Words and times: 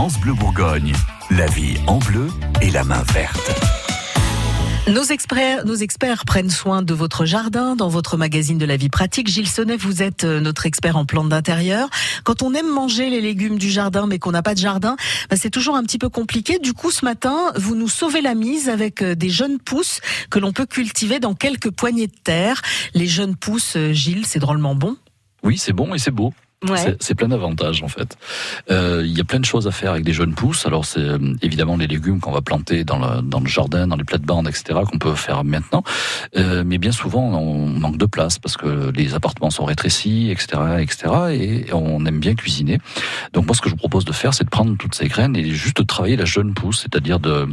France 0.00 0.18
Bleu 0.18 0.32
Bourgogne, 0.32 0.94
la 1.30 1.44
vie 1.48 1.76
en 1.86 1.98
bleu 1.98 2.28
et 2.62 2.70
la 2.70 2.84
main 2.84 3.02
verte. 3.12 3.52
Nos 4.88 5.02
experts, 5.02 5.66
nos 5.66 5.74
experts 5.74 6.24
prennent 6.24 6.48
soin 6.48 6.80
de 6.80 6.94
votre 6.94 7.26
jardin 7.26 7.76
dans 7.76 7.90
votre 7.90 8.16
magazine 8.16 8.56
de 8.56 8.64
la 8.64 8.78
vie 8.78 8.88
pratique. 8.88 9.28
Gilles 9.28 9.46
Sonnet, 9.46 9.76
vous 9.76 10.02
êtes 10.02 10.24
euh, 10.24 10.40
notre 10.40 10.64
expert 10.64 10.96
en 10.96 11.04
plantes 11.04 11.28
d'intérieur. 11.28 11.90
Quand 12.24 12.40
on 12.40 12.54
aime 12.54 12.70
manger 12.70 13.10
les 13.10 13.20
légumes 13.20 13.58
du 13.58 13.68
jardin 13.68 14.06
mais 14.06 14.18
qu'on 14.18 14.30
n'a 14.30 14.40
pas 14.40 14.54
de 14.54 14.60
jardin, 14.60 14.96
bah, 15.28 15.36
c'est 15.36 15.50
toujours 15.50 15.76
un 15.76 15.82
petit 15.82 15.98
peu 15.98 16.08
compliqué. 16.08 16.58
Du 16.58 16.72
coup, 16.72 16.90
ce 16.90 17.04
matin, 17.04 17.52
vous 17.56 17.74
nous 17.74 17.88
sauvez 17.88 18.22
la 18.22 18.34
mise 18.34 18.70
avec 18.70 19.02
euh, 19.02 19.14
des 19.14 19.28
jeunes 19.28 19.58
pousses 19.58 20.00
que 20.30 20.38
l'on 20.38 20.52
peut 20.54 20.64
cultiver 20.64 21.20
dans 21.20 21.34
quelques 21.34 21.72
poignées 21.72 22.06
de 22.06 22.16
terre. 22.24 22.62
Les 22.94 23.06
jeunes 23.06 23.36
pousses, 23.36 23.76
euh, 23.76 23.92
Gilles, 23.92 24.24
c'est 24.24 24.40
drôlement 24.40 24.74
bon? 24.74 24.96
Oui, 25.42 25.58
c'est 25.58 25.74
bon 25.74 25.92
et 25.92 25.98
c'est 25.98 26.10
beau. 26.10 26.32
C'est 27.00 27.14
plein 27.14 27.28
d'avantages 27.28 27.82
en 27.82 27.88
fait. 27.88 28.18
Euh, 28.70 29.02
il 29.04 29.16
y 29.16 29.20
a 29.20 29.24
plein 29.24 29.40
de 29.40 29.46
choses 29.46 29.66
à 29.66 29.70
faire 29.70 29.92
avec 29.92 30.04
des 30.04 30.12
jeunes 30.12 30.34
pousses. 30.34 30.66
Alors 30.66 30.84
c'est 30.84 31.00
euh, 31.00 31.18
évidemment 31.40 31.76
les 31.76 31.86
légumes 31.86 32.20
qu'on 32.20 32.32
va 32.32 32.42
planter 32.42 32.84
dans 32.84 32.98
le, 32.98 33.22
dans 33.22 33.40
le 33.40 33.46
jardin, 33.46 33.86
dans 33.86 33.96
les 33.96 34.04
plates-bandes, 34.04 34.46
etc. 34.46 34.80
qu'on 34.90 34.98
peut 34.98 35.14
faire 35.14 35.42
maintenant. 35.42 35.82
Euh, 36.36 36.62
mais 36.66 36.76
bien 36.76 36.92
souvent 36.92 37.22
on 37.22 37.66
manque 37.66 37.96
de 37.96 38.04
place 38.04 38.38
parce 38.38 38.58
que 38.58 38.92
les 38.94 39.14
appartements 39.14 39.48
sont 39.48 39.64
rétrécis, 39.64 40.30
etc., 40.30 40.60
etc. 40.80 41.08
Et 41.32 41.72
on 41.72 42.04
aime 42.04 42.20
bien 42.20 42.34
cuisiner. 42.34 42.78
Donc 43.32 43.46
moi 43.46 43.54
ce 43.54 43.62
que 43.62 43.70
je 43.70 43.74
propose 43.74 43.89
de 44.04 44.12
faire, 44.12 44.34
c'est 44.34 44.44
de 44.44 44.50
prendre 44.50 44.76
toutes 44.76 44.94
ces 44.94 45.08
graines 45.08 45.36
et 45.36 45.50
juste 45.50 45.78
de 45.78 45.82
travailler 45.82 46.16
la 46.16 46.24
jeune 46.24 46.54
pousse, 46.54 46.82
c'est-à-dire 46.82 47.20
de, 47.20 47.48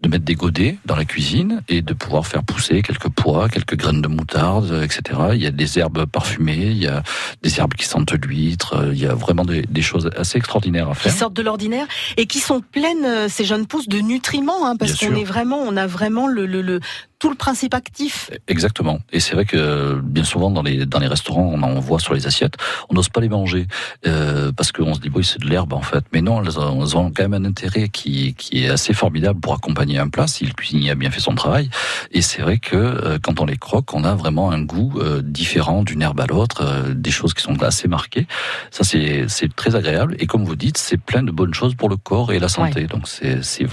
de 0.00 0.08
mettre 0.08 0.24
des 0.24 0.34
godets 0.34 0.78
dans 0.84 0.96
la 0.96 1.04
cuisine 1.04 1.62
et 1.68 1.82
de 1.82 1.92
pouvoir 1.92 2.26
faire 2.26 2.44
pousser 2.44 2.82
quelques 2.82 3.08
pois, 3.08 3.48
quelques 3.48 3.76
graines 3.76 4.02
de 4.02 4.08
moutarde, 4.08 4.80
etc. 4.82 5.20
Il 5.34 5.42
y 5.42 5.46
a 5.46 5.50
des 5.50 5.78
herbes 5.78 6.06
parfumées, 6.06 6.66
il 6.70 6.78
y 6.78 6.86
a 6.86 7.02
des 7.42 7.58
herbes 7.58 7.74
qui 7.74 7.86
sentent 7.86 8.12
l'huile 8.12 8.54
euh, 8.72 8.90
il 8.92 8.98
y 8.98 9.06
a 9.06 9.14
vraiment 9.14 9.44
des, 9.44 9.82
choses 9.82 10.10
assez 10.16 10.38
extraordinaires 10.38 10.88
à 10.88 10.94
faire. 10.94 11.12
Qui 11.12 11.18
sortent 11.18 11.34
de 11.34 11.42
l'ordinaire 11.42 11.86
et 12.16 12.26
qui 12.26 12.40
sont 12.40 12.60
pleines, 12.60 13.04
euh, 13.04 13.28
ces 13.28 13.44
jeunes 13.44 13.66
pousses, 13.66 13.88
de 13.88 13.98
nutriments, 13.98 14.66
hein, 14.66 14.76
parce 14.76 14.94
qu'on 14.94 15.14
est 15.14 15.24
vraiment, 15.24 15.58
on 15.58 15.76
a 15.76 15.86
vraiment 15.86 16.26
le, 16.26 16.46
le 16.46 16.80
tout 17.18 17.30
le 17.30 17.36
principe 17.36 17.74
actif. 17.74 18.30
Exactement. 18.48 18.98
Et 19.12 19.20
c'est 19.20 19.34
vrai 19.34 19.44
que 19.44 20.00
bien 20.02 20.24
souvent 20.24 20.50
dans 20.50 20.62
les 20.62 20.86
dans 20.86 20.98
les 20.98 21.06
restaurants, 21.06 21.50
on 21.52 21.62
en 21.62 21.78
voit 21.80 21.98
sur 21.98 22.14
les 22.14 22.26
assiettes, 22.26 22.56
on 22.88 22.94
n'ose 22.94 23.08
pas 23.08 23.20
les 23.20 23.28
manger 23.28 23.66
euh, 24.06 24.52
parce 24.52 24.72
qu'on 24.72 24.94
se 24.94 25.00
dit 25.00 25.10
oui 25.14 25.24
c'est 25.24 25.40
de 25.40 25.48
l'herbe 25.48 25.72
en 25.72 25.82
fait. 25.82 26.04
Mais 26.12 26.20
non, 26.20 26.42
elles 26.42 26.58
ont, 26.58 26.82
elles 26.82 26.96
ont, 26.96 27.10
quand 27.10 27.28
même 27.28 27.34
un 27.34 27.48
intérêt 27.48 27.88
qui 27.88 28.34
qui 28.34 28.64
est 28.64 28.68
assez 28.68 28.94
formidable 28.94 29.40
pour 29.40 29.54
accompagner 29.54 29.98
un 29.98 30.08
plat 30.08 30.26
si 30.26 30.44
le 30.44 30.52
cuisinier 30.52 30.90
a 30.90 30.94
bien 30.94 31.10
fait 31.10 31.20
son 31.20 31.34
travail. 31.34 31.70
Et 32.10 32.22
c'est 32.22 32.42
vrai 32.42 32.58
que 32.58 32.76
euh, 32.76 33.18
quand 33.22 33.40
on 33.40 33.46
les 33.46 33.56
croque, 33.56 33.94
on 33.94 34.04
a 34.04 34.14
vraiment 34.14 34.50
un 34.50 34.62
goût 34.62 34.94
euh, 34.98 35.22
différent 35.22 35.82
d'une 35.82 36.02
herbe 36.02 36.20
à 36.20 36.26
l'autre, 36.26 36.90
des 36.94 37.10
choses 37.10 37.34
qui 37.34 37.42
sont 37.42 37.62
assez 37.62 37.88
marquées. 37.88 38.26
Ça 38.70 38.84
c'est 38.84 39.26
c'est 39.28 39.54
très 39.54 39.76
agréable. 39.76 40.16
Et 40.18 40.26
comme 40.26 40.44
vous 40.44 40.56
dites, 40.56 40.78
c'est 40.78 40.98
plein 40.98 41.22
de 41.22 41.30
bonnes 41.30 41.54
choses 41.54 41.74
pour 41.74 41.88
le 41.88 41.96
corps 41.96 42.32
et 42.32 42.38
la 42.38 42.48
santé. 42.48 42.86
Donc 42.86 43.08
c'est 43.08 43.42
c'est 43.42 43.64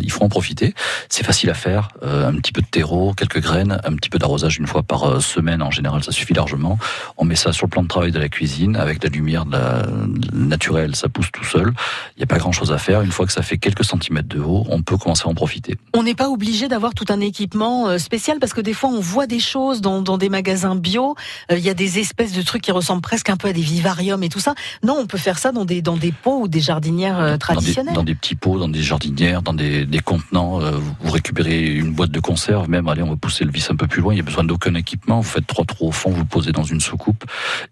il 0.00 0.10
faut 0.10 0.24
en 0.24 0.28
profiter. 0.28 0.74
C'est 1.08 1.24
facile 1.24 1.50
à 1.50 1.54
faire, 1.54 1.88
un 2.02 2.34
petit 2.36 2.52
peu 2.52 2.62
de 2.62 2.67
quelques 3.16 3.40
graines, 3.40 3.80
un 3.84 3.94
petit 3.94 4.10
peu 4.10 4.18
d'arrosage 4.18 4.58
une 4.58 4.66
fois 4.66 4.82
par 4.82 5.04
euh, 5.04 5.20
semaine 5.20 5.62
en 5.62 5.70
général, 5.70 6.04
ça 6.04 6.12
suffit 6.12 6.34
largement. 6.34 6.78
On 7.16 7.24
met 7.24 7.36
ça 7.36 7.52
sur 7.52 7.66
le 7.66 7.70
plan 7.70 7.82
de 7.82 7.88
travail 7.88 8.12
de 8.12 8.18
la 8.18 8.28
cuisine 8.28 8.76
avec 8.76 9.00
de 9.00 9.08
la 9.08 9.12
lumière 9.12 9.44
de 9.44 9.52
la, 9.52 9.86
naturelle, 10.32 10.96
ça 10.96 11.08
pousse 11.08 11.30
tout 11.32 11.44
seul. 11.44 11.72
Il 12.16 12.20
n'y 12.20 12.24
a 12.24 12.26
pas 12.26 12.38
grand 12.38 12.52
chose 12.52 12.72
à 12.72 12.78
faire. 12.78 13.02
Une 13.02 13.12
fois 13.12 13.26
que 13.26 13.32
ça 13.32 13.42
fait 13.42 13.58
quelques 13.58 13.84
centimètres 13.84 14.28
de 14.28 14.40
haut, 14.40 14.66
on 14.68 14.82
peut 14.82 14.96
commencer 14.96 15.24
à 15.26 15.28
en 15.28 15.34
profiter. 15.34 15.76
On 15.94 16.02
n'est 16.02 16.14
pas 16.14 16.28
obligé 16.28 16.68
d'avoir 16.68 16.94
tout 16.94 17.06
un 17.08 17.20
équipement 17.20 17.88
euh, 17.88 17.98
spécial 17.98 18.38
parce 18.38 18.52
que 18.52 18.60
des 18.60 18.74
fois 18.74 18.90
on 18.90 19.00
voit 19.00 19.26
des 19.26 19.40
choses 19.40 19.80
dans, 19.80 20.02
dans 20.02 20.18
des 20.18 20.28
magasins 20.28 20.76
bio. 20.76 21.14
Euh, 21.50 21.58
il 21.58 21.64
y 21.64 21.70
a 21.70 21.74
des 21.74 21.98
espèces 21.98 22.32
de 22.32 22.42
trucs 22.42 22.62
qui 22.62 22.72
ressemblent 22.72 23.02
presque 23.02 23.30
un 23.30 23.36
peu 23.36 23.48
à 23.48 23.52
des 23.52 23.60
vivariums 23.60 24.22
et 24.22 24.28
tout 24.28 24.40
ça. 24.40 24.54
Non, 24.82 24.96
on 24.98 25.06
peut 25.06 25.18
faire 25.18 25.38
ça 25.38 25.52
dans 25.52 25.64
des 25.64 25.82
dans 25.82 25.96
des 25.96 26.12
pots 26.12 26.42
ou 26.42 26.48
des 26.48 26.60
jardinières 26.60 27.38
traditionnelles. 27.38 27.94
Dans 27.94 28.02
des, 28.02 28.14
petits 28.14 28.34
pots, 28.34 28.58
dans 28.58 28.68
des 28.68 28.82
jardinières, 28.82 29.42
dans 29.42 29.54
des, 29.54 29.84
des 29.84 30.00
contenants. 30.00 30.60
vous 31.00 31.10
récupérez 31.10 31.66
une 31.66 31.92
boîte 31.92 32.10
de 32.10 32.20
conserve 32.20 32.57
même, 32.66 32.88
allez, 32.88 33.02
on 33.02 33.10
va 33.10 33.16
pousser 33.16 33.44
le 33.44 33.50
vis 33.50 33.70
un 33.70 33.76
peu 33.76 33.86
plus 33.86 34.00
loin, 34.00 34.12
il 34.12 34.16
n'y 34.16 34.20
a 34.20 34.24
besoin 34.24 34.44
d'aucun 34.44 34.74
équipement, 34.74 35.20
vous 35.20 35.28
faites 35.28 35.46
trois 35.46 35.64
trous 35.64 35.88
au 35.88 35.92
fond, 35.92 36.10
vous 36.10 36.24
posez 36.24 36.52
dans 36.52 36.64
une 36.64 36.80
soucoupe 36.80 37.24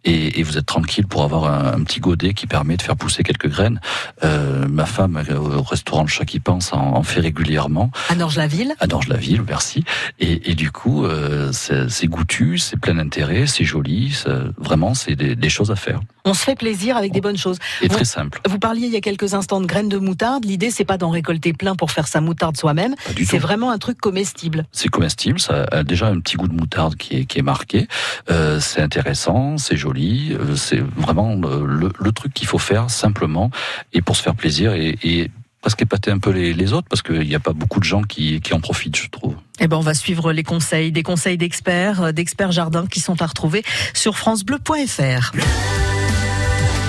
et, 0.05 0.39
et 0.39 0.43
vous 0.43 0.59
êtes 0.59 0.67
tranquille 0.67 1.07
pour 1.07 1.23
avoir 1.25 1.45
un, 1.45 1.83
petit 1.83 2.01
godet 2.01 2.35
qui 2.35 2.47
permet 2.47 2.77
de 2.77 2.83
faire 2.83 2.97
pousser 2.97 3.23
quelques 3.23 3.49
graines. 3.49 3.81
Euh, 4.25 4.67
ma 4.69 4.87
femme, 4.87 5.23
euh, 5.29 5.39
au 5.39 5.63
restaurant 5.63 6.03
Le 6.03 6.09
Chat 6.09 6.25
qui 6.25 6.41
pense, 6.41 6.73
en, 6.73 7.03
fait 7.03 7.21
régulièrement. 7.21 7.91
À 8.09 8.15
Norge-la-Ville 8.15 8.75
À 8.81 8.87
Norge-la-Ville, 8.87 9.43
merci. 9.47 9.85
Et, 10.19 10.51
et 10.51 10.55
du 10.55 10.71
coup, 10.71 11.05
euh, 11.05 11.51
c'est 11.53 12.07
goûtu, 12.07 12.59
c'est 12.59 12.79
plein 12.79 12.95
d'intérêt, 12.95 13.47
c'est 13.47 13.65
joli, 13.65 14.17
vraiment, 14.59 14.95
c'est 14.95 15.15
des, 15.15 15.37
des, 15.37 15.49
choses 15.49 15.71
à 15.71 15.77
faire. 15.77 16.01
On 16.25 16.35
se 16.35 16.43
fait 16.43 16.57
plaisir 16.57 16.97
avec 16.97 17.13
des 17.13 17.21
bonnes 17.21 17.37
choses. 17.37 17.59
Et 17.83 17.89
très 17.89 18.05
simple. 18.05 18.41
Vous 18.49 18.59
parliez 18.59 18.87
il 18.87 18.93
y 18.93 18.97
a 18.97 19.01
quelques 19.01 19.35
instants 19.35 19.61
de 19.61 19.67
graines 19.67 19.89
de 19.89 19.99
moutarde. 19.99 20.45
L'idée, 20.45 20.71
c'est 20.71 20.85
pas 20.85 20.99
d'en 20.99 21.11
récolter 21.11 21.53
plein 21.53 21.77
pour 21.77 21.91
faire 21.93 22.09
sa 22.09 22.21
moutarde 22.21 22.57
soi-même. 22.57 22.95
C'est 23.25 23.39
vraiment 23.39 23.71
un 23.71 23.79
truc 23.79 23.99
comestible. 23.99 24.67
C'est 24.77 24.91
comestible, 24.91 25.41
ça 25.41 25.65
a 25.73 25.85
déjà 25.85 26.09
un 26.09 26.21
petit 26.21 26.37
goût 26.37 26.49
de 26.49 26.53
moutarde 26.53 26.97
qui 26.97 27.17
est, 27.17 27.25
qui 27.25 27.39
est 27.39 27.43
marqué. 27.43 27.89
Euh, 28.31 28.61
c'est 28.61 28.83
intéressant, 28.83 29.57
c'est 29.57 29.79
joli, 29.79 30.35
euh, 30.39 30.55
c'est 30.55 30.83
vraiment 30.99 31.35
le, 31.35 31.91
le, 31.99 32.13
truc 32.13 32.35
qu'il 32.35 32.47
faut 32.47 32.59
faire 32.59 32.91
simplement 32.91 33.51
et 33.95 34.03
pour 34.03 34.17
se 34.17 34.23
faire 34.23 34.35
plaisir 34.35 34.75
et, 34.75 34.99
et 35.03 35.31
presque 35.63 35.81
épater 35.81 36.11
un 36.11 36.19
peu 36.19 36.29
les, 36.29 36.53
les 36.53 36.75
autres 36.75 36.89
parce 36.91 37.01
qu'il 37.01 37.27
n'y 37.27 37.35
a 37.35 37.41
pas 37.41 37.55
beaucoup 37.55 37.81
de 37.81 37.85
gens 37.85 38.03
qui, 38.03 38.43
qui 38.43 38.53
en 38.53 38.61
profitent, 38.61 38.97
je 38.97 39.09
trouve. 39.09 39.35
Eh 39.61 39.67
ben, 39.67 39.79
on 39.79 39.81
va 39.81 39.95
suivre 39.95 40.31
les 40.31 40.43
conseils, 40.43 40.93
des 40.93 41.03
conseils 41.03 41.39
d'experts, 41.39 42.03
euh, 42.03 42.13
d'experts 42.13 42.53
jardins 42.53 42.87
qui 42.87 43.01
sont 43.01 43.23
à 43.23 43.27
retrouver 43.27 43.65
sur 43.95 44.19
francebleu.fr. 44.19 45.33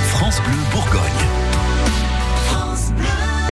France 0.09 0.41
Bleu 0.41 0.57
Bourgogne. 0.73 1.46